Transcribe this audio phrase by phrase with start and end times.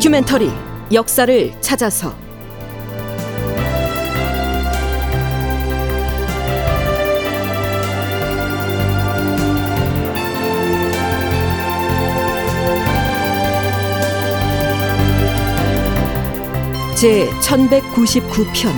[0.00, 0.50] 다큐멘터리
[0.94, 2.16] 역사를 찾아서.
[16.96, 18.72] 제 1199편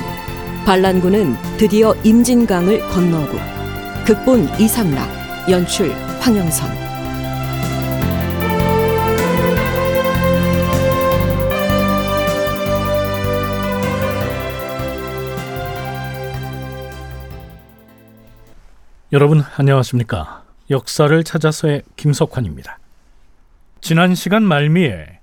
[0.67, 3.39] 반란군은 드디어 임진강을 건너고
[4.05, 5.09] 극본 이상락
[5.49, 6.92] 연출 황영선
[19.13, 20.43] 여러분 안녕하십니까?
[20.71, 22.79] 역사를 찾아서의 김석환입니다.
[23.83, 25.19] 지난 시간 말미에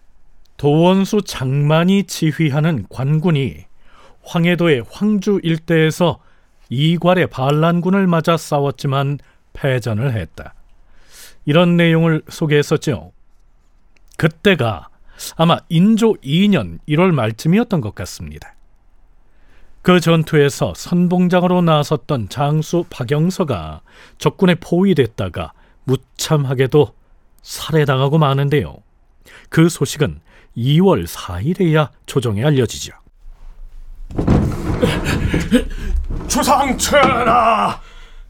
[0.58, 3.66] 도원수 장만이 지휘하는 관군이
[4.22, 6.20] 황해도의 황주 일대에서
[6.70, 9.18] 이괄의 반란군을 맞아 싸웠지만
[9.54, 10.54] 패전을 했다.
[11.46, 13.12] 이런 내용을 소개했었죠.
[14.18, 14.90] 그때가
[15.36, 18.54] 아마 인조 2년 1월 말쯤이었던 것 같습니다.
[19.90, 23.82] 그 전투에서 선봉장으로 나섰던 장수 박영서가
[24.20, 25.52] 적군에 포위됐다가
[25.86, 26.94] 무참하게도
[27.42, 28.78] 살해당하고 마는데요.
[29.50, 30.22] 그 소식은
[30.56, 32.94] 2월 4일에야 조정에 알려지죠.
[36.28, 37.82] 주상 천하!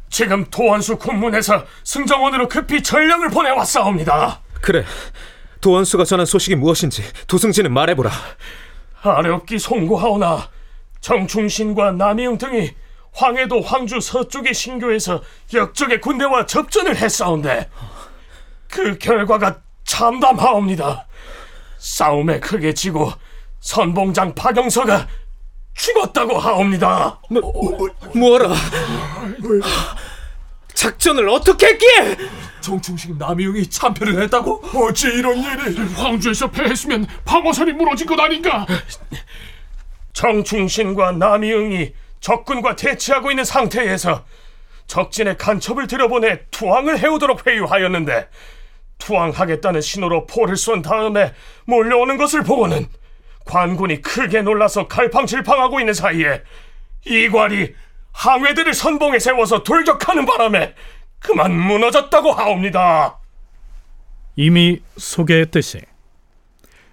[0.10, 4.40] 지금 도원수 군문에서 승정원으로 급히 전령을 보내왔사옵니다.
[4.62, 4.86] 그래,
[5.60, 8.12] 도원수가 전한 소식이 무엇인지 도승지는 말해보라.
[9.02, 10.48] 아렵기 송구하오나
[11.02, 12.72] 정충신과 남이응 등이
[13.14, 15.22] 황해도 황주 서쪽의 신교에서
[15.54, 17.70] 역적의 군대와 접전을 했사온데
[18.70, 21.08] 그 결과가 참담하옵니다.
[21.80, 23.12] 싸움에 크게 지고
[23.62, 25.08] 선봉장 박영서가
[25.74, 27.20] 죽었다고 하옵니다.
[27.30, 27.42] 뭐,
[28.14, 28.54] 뭐라?
[30.74, 32.18] 작전을 어떻게 했기에?
[32.62, 34.62] 정충식 남이웅이 참패를 했다고?
[34.76, 35.78] 어찌 이런 일이?
[35.96, 38.66] 황주에서 패했으면 방어선이 무너진 것 아닌가?
[40.14, 44.26] 정충신과 남이응이 적군과 대치하고 있는 상태에서
[44.88, 48.28] 적진의 간첩을 들여보내 투항을 해오도록 회유하였는데
[48.98, 51.34] 투항하겠다는 신호로 포를 쏜 다음에
[51.66, 52.88] 몰려오는 것을 보고는
[53.46, 56.44] 관군이 크게 놀라서 갈팡질팡하고 있는 사이에
[57.06, 57.74] 이괄이
[58.12, 60.76] 항해들을 선봉에 세워서 돌격하는 바람에
[61.20, 63.20] 그만 무너졌다고 하옵니다.
[64.36, 65.82] 이미 소개했듯이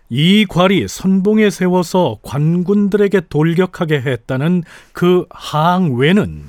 [0.08, 4.62] 이 괄이 선봉에 세워서 관군들에게 돌격하게 했다는
[4.92, 6.44] 그 항외는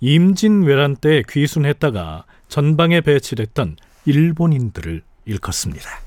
[0.00, 6.00] 임진왜란 때 귀순했다가 전방에 배치됐던 일본인들을 일컫습니다.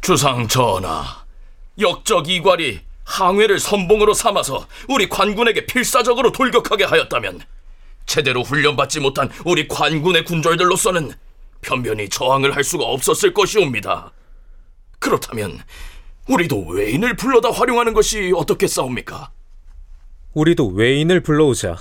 [0.00, 1.04] 주상 전하,
[1.78, 7.40] 역적 이괄이 항해를 선봉으로 삼아서 우리 관군에게 필사적으로 돌격하게 하였다면
[8.06, 11.12] 제대로 훈련받지 못한 우리 관군의 군졸들로서는
[11.60, 14.12] 편변히 저항을 할 수가 없었을 것이옵니다.
[15.02, 15.58] 그렇다면
[16.28, 19.30] 우리도 외인을 불러다 활용하는 것이 어떻겠사옵니까?
[20.32, 21.76] 우리도 외인을 불러오자.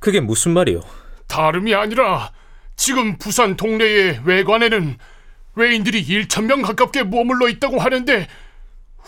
[0.00, 0.80] 그게 무슨 말이요?
[1.28, 2.32] 다름이 아니라
[2.74, 4.98] 지금 부산 동네의 외관에는
[5.54, 8.26] 외인들이 1천 명 가깝게 머물러 있다고 하는데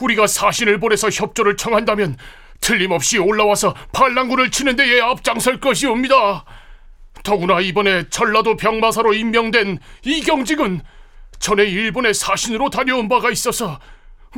[0.01, 2.17] 우리가 사신을 보내서 협조를 청한다면
[2.61, 6.45] 틀림없이 올라와서 반란군을 치는 데에 앞장설 것이옵니다.
[7.25, 10.83] 더구나 이번에 전라도 병마사로 임명된 이경직은
[11.43, 13.81] 전에 일본의 사신으로 다녀온 바가 있어서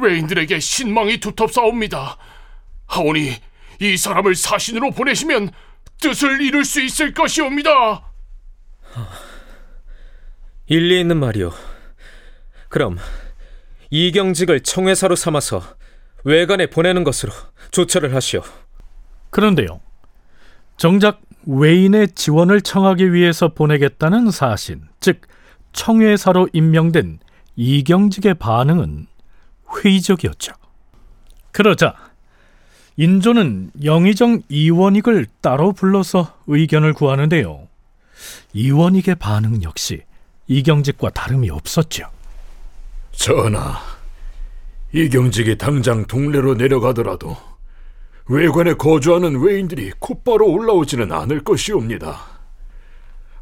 [0.00, 2.16] 외인들에게 신망이 두텁사옵니다.
[2.86, 3.30] 하오니
[3.80, 5.50] 이 사람을 사신으로 보내시면
[6.00, 8.10] 뜻을 이룰 수 있을 것이옵니다.
[10.66, 11.52] 일리 있는 말이오.
[12.70, 12.96] 그럼
[13.90, 15.62] 이경직을 청회사로 삼아서
[16.24, 17.32] 외관에 보내는 것으로
[17.70, 18.42] 조처를 하시오.
[19.28, 19.82] 그런데요.
[20.78, 25.20] 정작 외인의 지원을 청하기 위해서 보내겠다는 사신, 즉
[25.74, 27.18] 청회사로 임명된
[27.56, 29.06] 이경직의 반응은
[29.76, 30.54] 회의적이었죠.
[31.52, 31.94] 그러자
[32.96, 37.68] 인조는 영의정 이원익을 따로 불러서 의견을 구하는데요.
[38.52, 40.02] 이원익의 반응 역시
[40.46, 42.08] 이경직과 다름이 없었죠.
[43.12, 43.80] 전하,
[44.92, 47.36] 이경직이 당장 동래로 내려가더라도
[48.26, 52.20] 외관에 거주하는 외인들이 곧바로 올라오지는 않을 것이옵니다.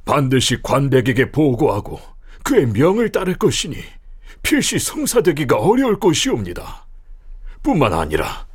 [0.04, 2.11] 반드시 관백에게 보고하고
[2.44, 3.76] 그의 명을 따를 것이니
[4.42, 6.86] 필시 성사되기가 어려울 것이옵니다.
[7.62, 8.46] 뿐만 아니라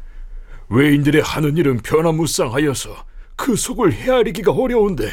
[0.69, 3.05] 외인들의 하는 일은 변화무쌍하여서
[3.35, 5.09] 그 속을 헤아리기가 어려운데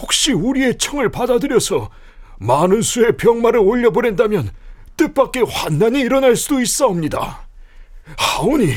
[0.00, 1.90] 혹시 우리의 청을 받아들여서
[2.38, 4.50] 많은 수의 병마를 올려보낸다면
[4.96, 7.46] 뜻밖의 환난이 일어날 수도 있사옵니다.
[8.16, 8.74] 하오니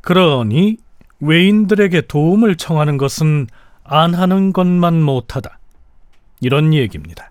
[0.00, 0.78] 그러니
[1.20, 3.46] 외인들에게 도움을 청하는 것은
[3.84, 5.58] 안 하는 것만 못하다.
[6.40, 7.30] 이런 얘기입니다.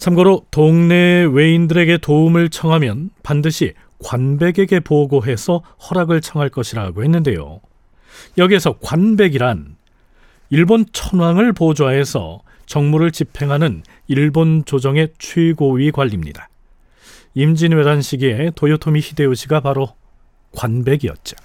[0.00, 7.60] 참고로 동네 외인들에게 도움을 청하면 반드시 관백에게 보고해서 허락을 청할 것이라고 했는데요.
[8.38, 9.76] 여기에서 관백이란
[10.48, 16.48] 일본 천황을 보좌해서 정무를 집행하는 일본 조정의 최고위 관리입니다.
[17.34, 19.90] 임진왜란 시기에 도요토미 히데요시가 바로
[20.56, 21.36] 관백이었죠.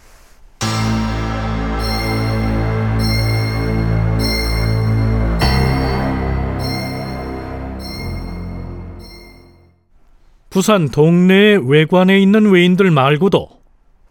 [10.56, 13.62] 부산 동네 외관에 있는 외인들 말고도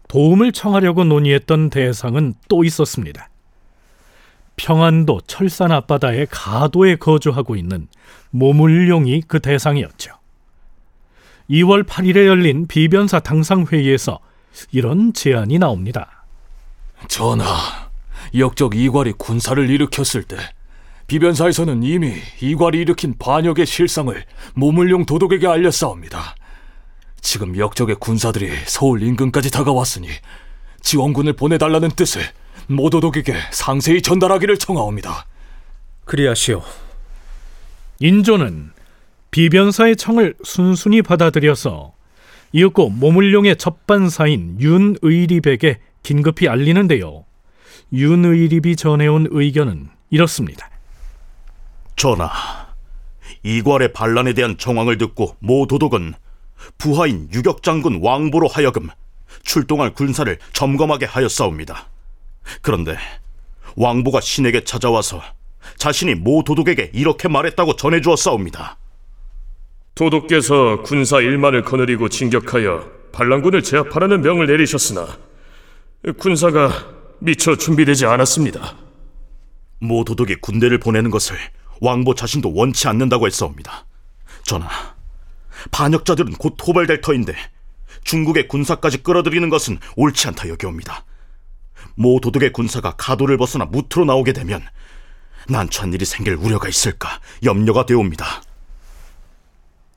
[0.07, 3.29] 도움을 청하려고 논의했던 대상은 또 있었습니다.
[4.55, 7.87] 평안도 철산 앞바다의 가도에 거주하고 있는
[8.29, 10.11] 모물룡이 그 대상이었죠.
[11.49, 14.19] 2월 8일에 열린 비변사 당상 회의에서
[14.71, 16.27] 이런 제안이 나옵니다.
[17.07, 17.47] 전하,
[18.37, 20.37] 역적 이괄이 군사를 일으켰을 때
[21.07, 24.23] 비변사에서는 이미 이괄이 일으킨 반역의 실상을
[24.55, 26.35] 모물룡 도독에게 알렸사옵니다.
[27.21, 30.07] 지금 역적의 군사들이 서울 인근까지 다가왔으니
[30.81, 32.21] 지원군을 보내달라는 뜻을
[32.67, 35.25] 모도독에게 상세히 전달하기를 청하옵니다.
[36.05, 36.63] 그리하시오.
[37.99, 38.71] 인조는
[39.31, 41.93] 비변사의 청을 순순히 받아들여서
[42.51, 47.25] 이윽고 모물룡의 접반사인 윤의립에게 긴급히 알리는데요.
[47.91, 50.69] 윤의립이 전해온 의견은 이렇습니다.
[51.95, 52.29] 전하,
[53.43, 56.13] 이괄의 반란에 대한 정황을 듣고 모 도독은
[56.77, 58.89] 부하인 유격장군 왕보로 하여금
[59.43, 61.87] 출동할 군사를 점검하게 하였사옵니다.
[62.61, 62.97] 그런데
[63.75, 65.21] 왕보가 신에게 찾아와서
[65.77, 68.77] 자신이 모 도독에게 이렇게 말했다고 전해주었사옵니다.
[69.95, 75.07] 도독께서 군사 1만을 거느리고 진격하여 반란군을 제압하라는 명을 내리셨으나
[76.17, 76.69] 군사가
[77.19, 78.75] 미처 준비되지 않았습니다.
[79.79, 81.37] 모 도독이 군대를 보내는 것을
[81.85, 83.85] 왕보 자신도 원치 않는다고 했사옵니다.
[84.43, 84.67] 전하,
[85.71, 87.35] 반역자들은 곧 토벌될 터인데
[88.03, 91.05] 중국의 군사까지 끌어들이는 것은 옳지 않다 여겨옵니다.
[91.95, 94.61] 모 도독의 군사가 가도를 벗어나 무트로 나오게 되면
[95.47, 98.25] 난처한 일이 생길 우려가 있을까 염려가 되옵니다.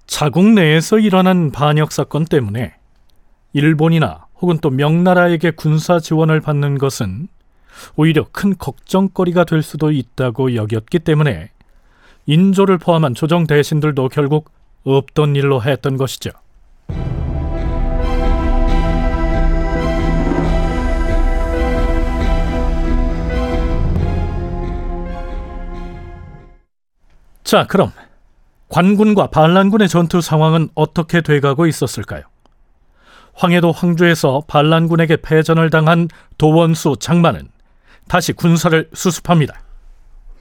[0.06, 2.74] 자국 내에서 일어난 반역 사건 때문에
[3.52, 7.28] 일본이나 혹은 또 명나라에게 군사 지원을 받는 것은
[7.96, 11.50] 오히려 큰 걱정거리가 될 수도 있다고 여겼기 때문에
[12.28, 14.50] 인조를 포함한 조정 대신들도 결국
[14.84, 16.28] 없던 일로 했던 것이죠.
[27.42, 27.92] 자, 그럼
[28.68, 32.24] 관군과 반란군의 전투 상황은 어떻게 돼가고 있었을까요?
[33.32, 37.48] 황해도 황주에서 반란군에게 패전을 당한 도원수 장만은
[38.06, 39.62] 다시 군사를 수습합니다.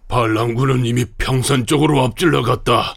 [0.08, 2.96] 반란군은 이미 평산 쪽으로 앞질러 갔다.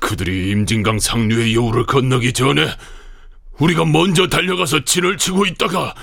[0.00, 2.66] 그들이 임진강 상류의 여우를 건너기 전에
[3.58, 5.94] 우리가 먼저 달려가서 진을 치고 있다가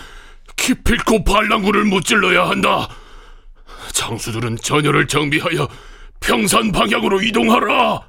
[0.55, 2.87] 기필코 반란군을 무찔러야 한다.
[3.91, 5.67] 장수들은 전열을 정비하여
[6.19, 8.01] 평산 방향으로 이동하라.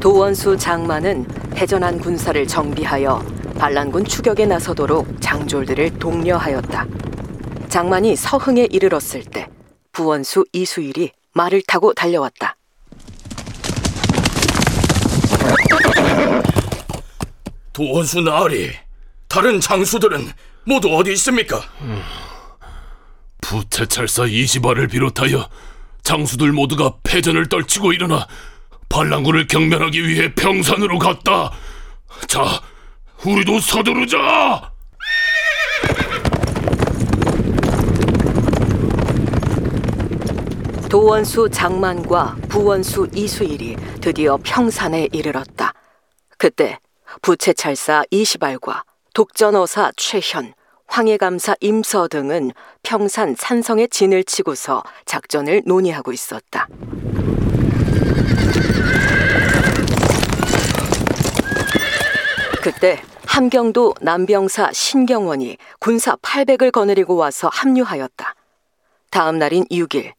[0.00, 6.86] 도원수 장만은 해전한 군사를 정비하여 반란군 추격에 나서도록 장졸들을 독려하였다.
[7.68, 9.48] 장만이 서흥에 이르렀을 때
[9.92, 12.56] 부원수 이수일이 말을 타고 달려왔다.
[17.72, 18.70] 도원수 나으리,
[19.28, 20.28] 다른 장수들은
[20.64, 21.60] 모두 어디 있습니까?
[23.40, 25.48] 부채찰사 이시바를 비롯하여
[26.02, 28.26] 장수들 모두가 패전을 떨치고 일어나
[28.88, 31.52] 반란군을 경멸하기 위해 평산으로 갔다.
[32.26, 32.60] 자,
[33.26, 34.72] 우리도 서두르자.
[40.88, 45.74] 도원수 장만과 부원수 이수일이 드디어 평산에 이르렀다.
[46.38, 46.78] 그때
[47.20, 48.84] 부채찰사 이시발과
[49.14, 50.54] 독전어사 최현,
[50.86, 56.68] 황해감사 임서 등은 평산 산성에 진을 치고서 작전을 논의하고 있었다.
[62.62, 68.34] 그때 함경도 남병사 신경원이 군사 800을 거느리고 와서 합류하였다.
[69.10, 70.12] 다음 날인 6일,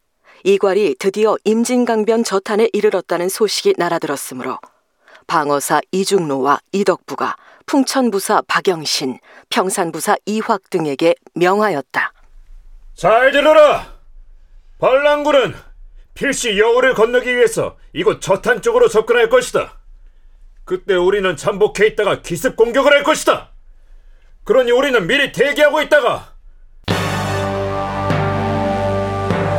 [0.44, 4.58] 이괄이 드디어 임진강변 저탄에 이르렀다는 소식이 날아들었으므로
[5.28, 9.20] 방어사 이중로와 이덕부가 풍천부사 박영신,
[9.50, 12.14] 평산부사 이확 등에게 명하였다.
[12.96, 13.94] 잘 들어라!
[14.80, 15.56] 반란군은
[16.14, 19.79] 필시 여우를 건너기 위해서 이곳 저탄 쪽으로 접근할 것이다.
[20.70, 23.50] 그때 우리는 잠복해 있다가 기습 공격을 할 것이다.
[24.44, 26.34] 그러니 우리는 미리 대기하고 있다가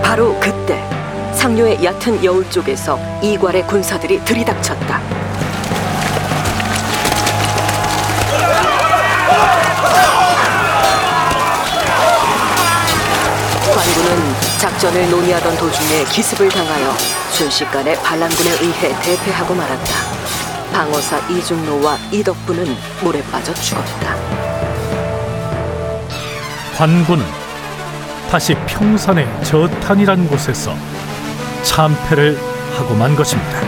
[0.04, 0.80] 바로 그때
[1.34, 5.00] 상류의 얕은 여울 쪽에서 이괄의 군사들이 들이닥쳤다.
[13.74, 16.92] 관군은 작전을 논의하던 도중에 기습을 당하여
[17.32, 20.19] 순식간에 반란군에 의해 대패하고 말았다.
[20.72, 22.64] 방어사 이중로와 이덕부는
[23.02, 24.14] 물에 빠져 죽었다.
[26.76, 27.24] 관군은
[28.30, 30.74] 다시 평산의 저탄이란 곳에서
[31.62, 32.38] 참패를
[32.76, 33.60] 하고 만 것입니다.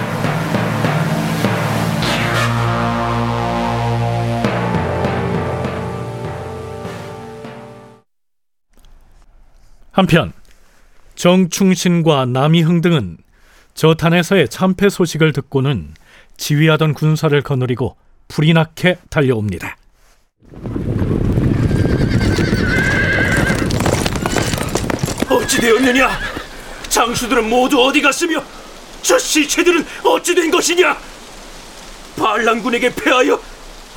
[9.91, 10.33] 한편
[11.17, 13.19] 정충신과 남이흥 등은
[13.75, 15.93] 저탄에서의 참패 소식을 듣고는
[16.37, 17.97] 지휘하던 군사를 거느리고
[18.29, 19.77] 불이 나게 달려옵니다.
[25.29, 26.19] 어찌 되었느냐?
[26.89, 28.43] 장수들은 모두 어디 갔으며
[29.03, 30.97] 저 시체들은 어찌 된 것이냐?
[32.17, 33.41] 반란군에게 패하여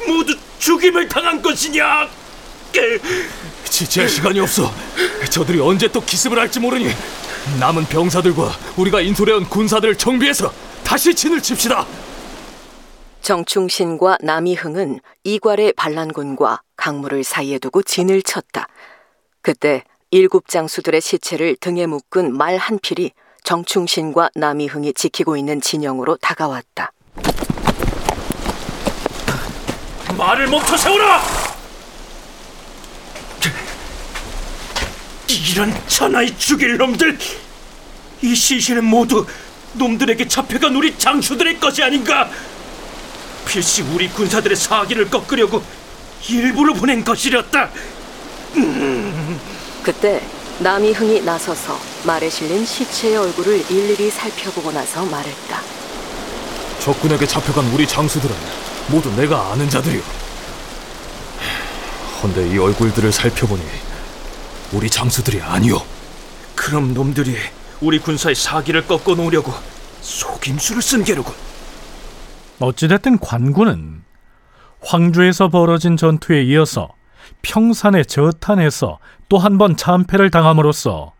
[0.07, 2.07] 모두 죽임을 당한 것이냐?
[3.69, 4.73] 지체할 시간이 없어.
[5.29, 6.93] 저들이 언제 또 기습을 할지 모르니
[7.59, 11.85] 남은 병사들과 우리가 인솔해온 군사들을 정비해서 다시 진을 칩시다.
[13.25, 18.67] 정충신과 남이흥은 이괄의 반란군과 강물을 사이에 두고 진을 쳤다.
[19.41, 23.13] 그때 일곱 장수들의 시체를 등에 묶은 말 한 필이
[23.43, 26.91] 정충신과 남이흥이 지키고 있는 진영으로 다가왔다.
[30.15, 31.21] 말을 멈춰 세우라!
[35.51, 37.17] 이런 천하의 죽일 놈들!
[38.21, 39.25] 이 시신은 모두
[39.73, 42.29] 놈들에게 잡혀간 우리 장수들의 것이 아닌가?
[43.45, 45.63] 필시 우리 군사들의 사기를 꺾으려고
[46.29, 47.69] 일부러 보낸 것이렸다.
[49.83, 50.21] 그때
[50.59, 55.61] 남이흥이 나서서 말에 실린 시체의 얼굴을 일일이 살펴보고 나서 말했다.
[56.79, 58.35] 적군에게 잡혀간 우리 장수들은
[58.87, 60.01] 모두 내가 아는 자들이오.
[62.23, 63.63] 헌데 이 얼굴들을 살펴보니
[64.71, 65.81] 우리 장수들이 아니오.
[66.55, 67.37] 그럼 놈들이
[67.81, 69.53] 우리 군사의 사기를 꺾어 놓으려고
[70.01, 71.44] 속임수를 쓴 게로군.
[72.59, 74.03] 어찌됐든 관군은
[74.81, 76.89] 황주에서 벌어진 전투에 이어서
[77.41, 81.13] 평산의 저탄에서 또 한 번 참패를 당함으로써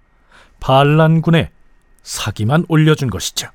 [0.59, 1.49] 반란군의
[2.03, 3.49] 사기만 올려준 것이죠.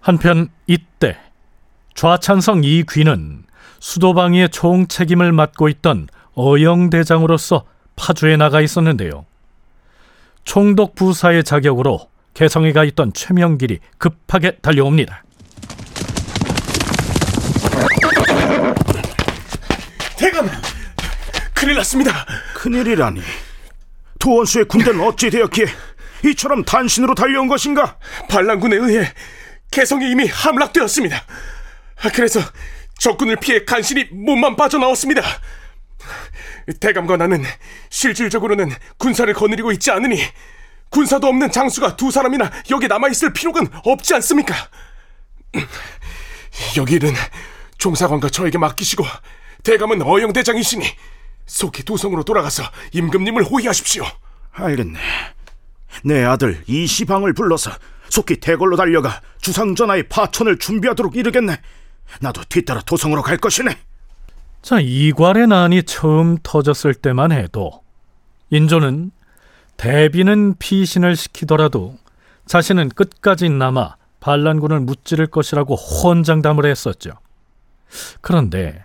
[0.00, 1.16] 한편 이때
[1.94, 3.44] 좌찬성 이귀는
[3.78, 7.64] 수도방위의 총 책임을 맡고 있던 어영대장으로서
[7.96, 9.26] 파주에 나가 있었는데요.
[10.44, 15.22] 총독 부사의 자격으로 개성에 가 있던 최명길이 급하게 달려옵니다.
[20.16, 20.48] 대감,
[21.54, 22.26] 큰일 났습니다.
[22.54, 23.20] 큰일이라니.
[24.18, 25.66] 도원수의 군대는 어찌 되었기에
[26.24, 27.96] 이처럼 단신으로 달려온 것인가?
[28.28, 29.12] 반란군에 의해
[29.70, 31.20] 개성이 이미 함락되었습니다.
[32.14, 32.40] 그래서
[32.98, 35.22] 적군을 피해 간신히 몸만 빠져나왔습니다.
[36.80, 37.42] 대감과 나는
[37.90, 40.20] 실질적으로는 군사를 거느리고 있지 않으니
[40.90, 44.54] 군사도 없는 장수가 두 사람이나 여기 남아있을 필요는 없지 않습니까?
[46.76, 47.14] 여기 일은
[47.78, 49.04] 종사관과 저에게 맡기시고
[49.64, 50.86] 대감은 어영대장이시니
[51.46, 54.04] 속히 도성으로 돌아가서 임금님을 호위하십시오.
[54.52, 54.98] 알겠네.
[56.04, 57.70] 내 아들 이시방을 불러서
[58.08, 61.60] 속히 대궐로 달려가 주상전하의 파천을 준비하도록 이르겠네.
[62.20, 63.76] 나도 뒤따라 도성으로 갈 것이네.
[64.62, 67.82] 자, 이괄의 난이 처음 터졌을 때만 해도
[68.50, 69.10] 인조는
[69.76, 71.96] 대비는 피신을 시키더라도
[72.46, 77.10] 자신은 끝까지 남아 반란군을 무찌를 것이라고 혼장담을 했었죠.
[78.20, 78.84] 그런데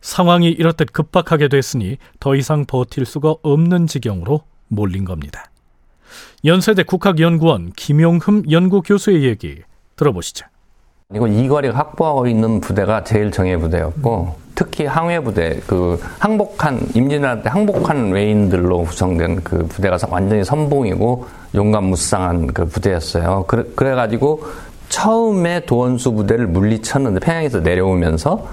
[0.00, 5.44] 상황이 이렇듯 급박하게 됐으니 더 이상 버틸 수가 없는 지경으로 몰린 겁니다.
[6.46, 9.60] 연세대 국학연구원 김용흠 연구교수의 얘기
[9.96, 10.46] 들어보시죠.
[11.14, 17.48] 이거 이거리가 확보하고 있는 부대가 제일 정예 부대였고 특히 항해 부대 그 항복한 임진왜란 때
[17.48, 21.24] 항복한 외인들로 구성된 그 부대가 완전히 선봉이고
[21.54, 23.46] 용감무쌍한 그 부대였어요.
[23.48, 24.44] 그래, 그래가지고
[24.90, 28.46] 처음에 도원수 부대를 물리쳤는데 평양에서 내려오면서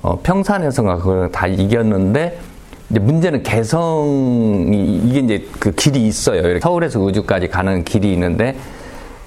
[0.00, 2.38] 어, 평산에서가 그걸 다 이겼는데
[2.88, 6.58] 이제 문제는 개성이 이게 이제 그 길이 있어요.
[6.58, 8.56] 서울에서 의주까지 가는 길이 있는데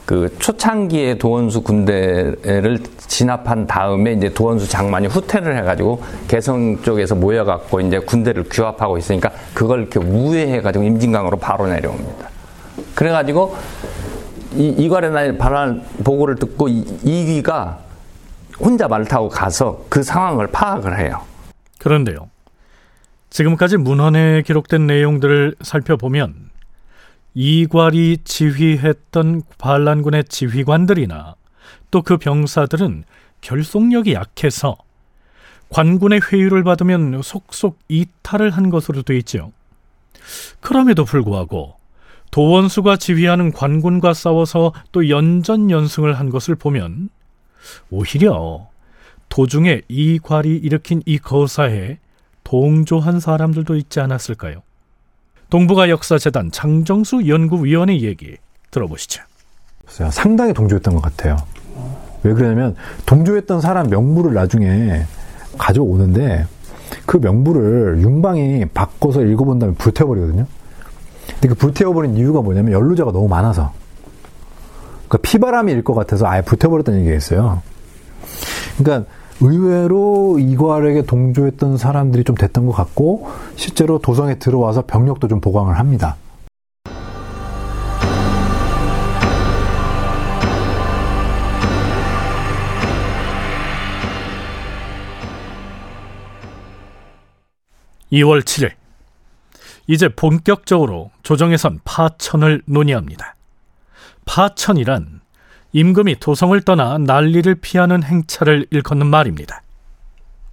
[0.08, 8.00] 그 초창기에 도원수 군대를 진압한 다음에 이제 도원수 장만이 후퇴를 해가지고 개성 쪽에서 모여갖고 이제
[8.00, 12.30] 군대를 규합하고 있으니까 그걸 이렇게 우회해가지고 임진강으로 바로 내려옵니다.
[12.96, 13.58] 그래가지고
[14.56, 17.80] 이, 이괄의 날 발언 보고를 듣고 이, 이귀가
[18.62, 21.20] 혼자 말을 타고 가서 그 상황을 파악을 해요.
[21.80, 22.30] 그런데요.
[23.30, 26.47] 지금까지 문헌에 기록된 내용들을 살펴보면
[27.40, 31.36] 이괄이 지휘했던 반란군의 지휘관들이나
[31.92, 33.04] 또 그 병사들은
[33.42, 34.76] 결속력이 약해서
[35.70, 39.52] 관군의 회유를 받으면 속속 이탈을 한 것으로 돼 있죠.
[40.62, 41.76] 그럼에도 불구하고
[42.32, 47.10] 도원수가 지휘하는 관군과 싸워서 또 연전 연승을 한 것을 보면
[47.92, 48.68] 오히려
[49.30, 52.00] 도중에 이괄이 일으킨 이 거사에
[52.44, 54.64] 동조한 사람들도 있지 않았을까요?
[55.50, 58.38] 동북아 역사재단 장정수 연구위원의 얘기
[58.72, 59.24] 들어보시죠.
[59.88, 61.38] 상당히 동조했던 것 같아요.
[62.24, 62.76] 왜 그러냐면
[63.06, 65.06] 동조했던 사람 명부를 나중에
[65.58, 66.46] 가져오는데
[67.06, 70.46] 그 명부를 윤방이 바꿔서 읽어본 다음에 불태워버리거든요.
[71.28, 73.74] 근데 그 불태워버린 이유가 뭐냐면 연루자가 너무 많아서.
[75.08, 77.62] 그러니까 피바람일 것 같아서 아예 불태워버렸다는 얘기가 있어요.
[78.78, 85.78] 그러니까 의외로 이괄에게 동조했던 사람들이 좀 됐던 것 같고 실제로 도성에 들어와서 병력도 좀 보강을
[85.78, 86.18] 합니다.
[98.12, 98.72] (2월 7일)
[99.86, 103.36] 이제 본격적으로 조정에선 파천을 논의합니다.
[104.26, 105.20] 파천이란
[105.74, 109.62] 임금이 도성을 떠나 난리를 피하는 행차를 일컫는 말입니다.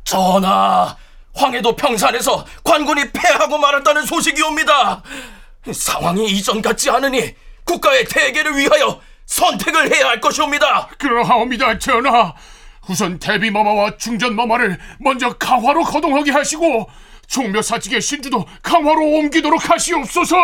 [0.04, 0.96] 전하,
[1.34, 5.02] 황해도 평산에서 관군이 패하고 말았다는 소식이 옵니다.
[5.72, 10.88] 상황이 이전 같지 않으니 국가의 대계를 위하여 선택을 해야 할 것이옵니다.
[10.98, 12.34] 그러하옵니다, 전하.
[12.88, 16.86] 우선 대비마마와 중전마마를 먼저 강화로 거동하게 하시고
[17.26, 20.36] 종묘사직의 신주도 강화로 옮기도록 하시옵소서.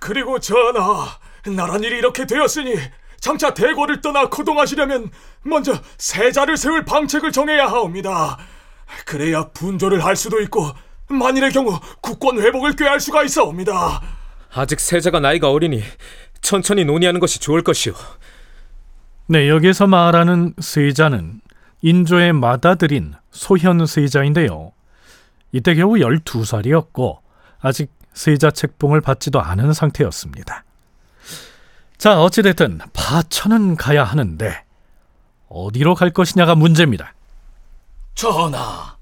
[0.00, 2.74] 그리고 전하, 나란 일이 이렇게 되었으니
[3.20, 5.10] 장차 대궐을 떠나 거동하시려면
[5.42, 8.38] 먼저 세자를 세울 방책을 정해야 하옵니다.
[9.04, 10.72] 그래야 분조를 할 수도 있고
[11.08, 14.00] 만일의 경우 국권 회복을 꾀할 수가 있어옵니다.
[14.54, 15.82] 아직 세자가 나이가 어리니
[16.40, 17.94] 천천히 논의하는 것이 좋을 것이오.
[19.28, 21.40] 네, 여기서 말하는 세자는
[21.82, 24.72] 인조의 맏아들인 소현 세자인데요.
[25.52, 27.18] 이때 겨우 12살이었고
[27.60, 30.64] 아직 세자 책봉을 받지도 않은 상태였습니다.
[31.98, 34.64] 자, 어찌됐든 파천은 가야 하는데
[35.48, 37.14] 어디로 갈 것이냐가 문제입니다.
[38.14, 38.96] 전하,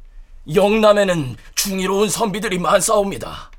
[0.53, 3.51] 영남에는 중의로운 선비들이 많사옵니다.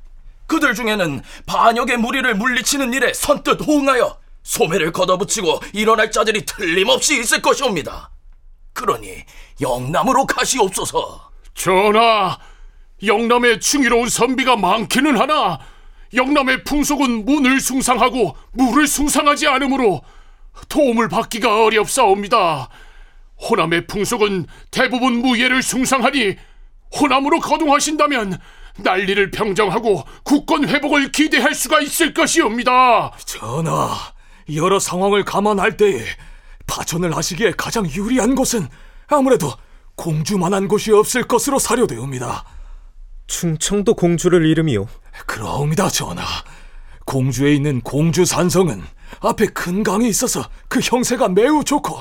[0.47, 8.11] 그들 중에는 반역의 무리를 물리치는 일에 선뜻 호응하여 소매를 걷어붙이고 일어날 자들이 틀림없이 있을 것이옵니다.
[8.73, 9.23] 그러니
[9.59, 11.31] 영남으로 가시옵소서.
[11.55, 12.37] 전하,
[13.03, 15.59] 영남에 충의로운 선비가 많기는 하나
[16.15, 20.01] 영남의 풍속은 문을 숭상하고 물을 숭상하지 않으므로
[20.69, 22.69] 도움을 받기가 어렵사옵니다.
[23.37, 26.35] 호남의 풍속은 대부분 무예를 숭상하니
[26.99, 28.39] 호남으로 거동하신다면
[28.77, 33.11] 난리를 평정하고 국권 회복을 기대할 수가 있을 것이옵니다.
[33.25, 33.95] 전하,
[34.53, 36.05] 여러 상황을 감안할 때에
[36.67, 38.67] 파천을 하시기에 가장 유리한 곳은
[39.07, 39.51] 아무래도
[39.95, 42.43] 공주만한 곳이 없을 것으로 사료되옵니다.
[43.27, 44.87] 충청도 공주를 이름이요.
[45.25, 46.23] 그러옵니다, 전하.
[47.05, 48.83] 공주에 있는 공주 산성은
[49.21, 51.99] 앞에 큰 강이 있어서 그 형세가 매우 좋고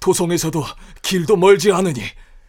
[0.00, 0.64] 도성에서도
[1.02, 2.02] 길도 멀지 않으니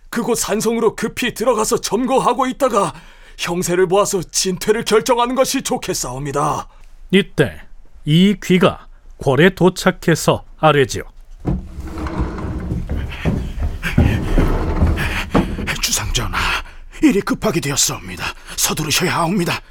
[0.10, 2.94] 그곳 산성으로 급히 들어가서 점거하고 있다가
[3.38, 6.68] 형세를 보아서 진퇴를 결정하는 것이 좋겠사옵니다.
[7.12, 7.62] 이때
[8.06, 8.88] 이 귀가
[9.18, 11.04] 궐에 도착해서 아뢰지요.
[15.82, 16.38] 주상전하,
[17.04, 18.24] 일이 급하게 되었사옵니다.
[18.56, 19.62] 서두르셔야 하옵니다.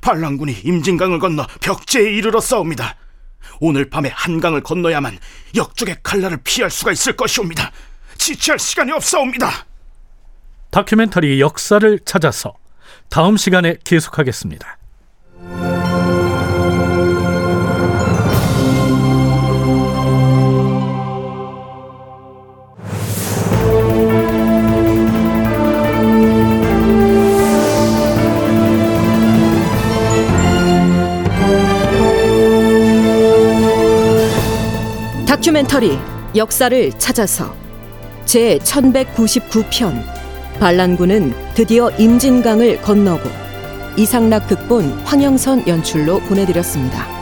[0.00, 2.96] 반란군이 임진강을 건너 벽제에 이르렀사옵니다.
[3.60, 5.18] 오늘 밤에 한강을 건너야만
[5.54, 7.70] 역적의 칼날을 피할 수가 있을 것이옵니다.
[8.16, 9.66] 지체할 시간이 없사옵니다.
[10.70, 12.54] 다큐멘터리 역사를 찾아서
[13.08, 14.79] 다음 시간에 계속하겠습니다.
[35.70, 35.96] 다큐멘터리
[36.34, 37.54] 역사를 찾아서
[38.24, 40.02] 제 1199편
[40.58, 43.28] 반란군은 드디어 임진강을 건너고
[43.96, 47.19] 이상락 극본 황영선 연출로 보내드렸습니다.